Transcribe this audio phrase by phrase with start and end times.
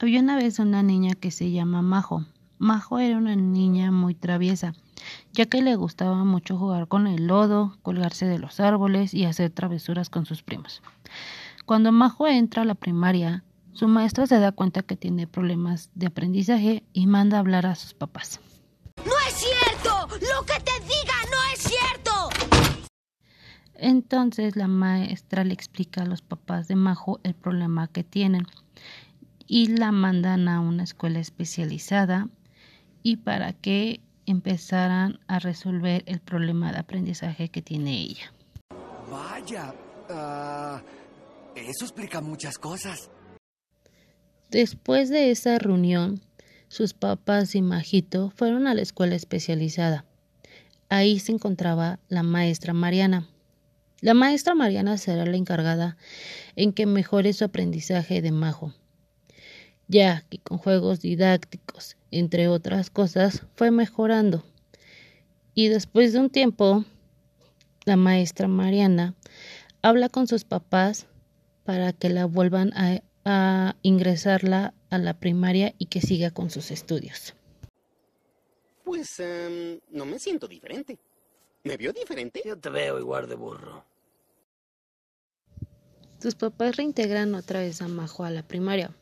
[0.00, 2.24] Había una vez una niña que se llama Majo.
[2.58, 4.74] Majo era una niña muy traviesa,
[5.32, 9.50] ya que le gustaba mucho jugar con el lodo, colgarse de los árboles y hacer
[9.50, 10.82] travesuras con sus primos.
[11.66, 16.06] Cuando Majo entra a la primaria, su maestra se da cuenta que tiene problemas de
[16.06, 18.38] aprendizaje y manda a hablar a sus papás.
[19.04, 20.06] ¡No es cierto!
[20.12, 22.88] ¡Lo que te diga no es cierto!
[23.74, 28.46] Entonces la maestra le explica a los papás de Majo el problema que tienen
[29.48, 32.28] y la mandan a una escuela especializada
[33.02, 38.32] y para que empezaran a resolver el problema de aprendizaje que tiene ella.
[39.10, 39.74] Vaya,
[40.10, 40.82] ah,
[41.56, 43.10] eso explica muchas cosas.
[44.50, 46.20] Después de esa reunión,
[46.68, 50.04] sus papás y Majito fueron a la escuela especializada.
[50.90, 53.26] Ahí se encontraba la maestra Mariana.
[54.00, 55.96] La maestra Mariana será la encargada
[56.54, 58.74] en que mejore su aprendizaje de Majo,
[59.88, 64.44] ya que con juegos didácticos, entre otras cosas, fue mejorando.
[65.54, 66.84] Y después de un tiempo,
[67.84, 69.14] la maestra Mariana
[69.82, 71.06] habla con sus papás
[71.64, 76.70] para que la vuelvan a, a ingresarla a la primaria y que siga con sus
[76.70, 77.34] estudios.
[78.84, 80.98] Pues em, no me siento diferente.
[81.64, 82.40] ¿Me vio diferente?
[82.44, 83.84] Yo te veo igual de burro.
[86.20, 88.94] Sus papás reintegran otra vez a Majo a la primaria.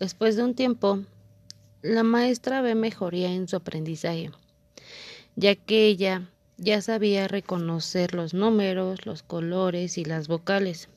[0.00, 1.00] Después de un tiempo,
[1.82, 4.30] la maestra ve mejoría en su aprendizaje,
[5.36, 10.88] ya que ella ya sabía reconocer los números, los colores y las vocales.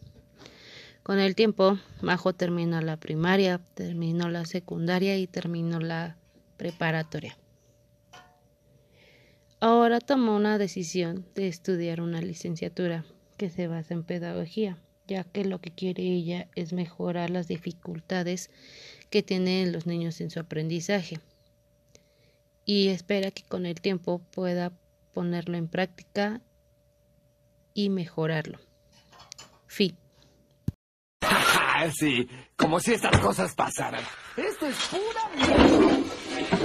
[1.04, 6.18] Con el tiempo, Majo terminó la primaria, terminó la secundaria y terminó la
[6.58, 7.38] preparatoria.
[9.60, 13.06] Ahora tomó una decisión de estudiar una licenciatura
[13.38, 14.78] que se basa en pedagogía,
[15.08, 18.50] ya que lo que quiere ella es mejorar las dificultades
[19.10, 21.20] que tienen los niños en su aprendizaje
[22.66, 24.74] y espera que con el tiempo pueda
[25.14, 26.42] ponerlo en práctica
[27.74, 28.60] y mejorarlo.
[29.68, 29.98] Fin.
[31.98, 34.04] sí, como si estas cosas pasaran.
[34.36, 36.58] Esto es pura mierda.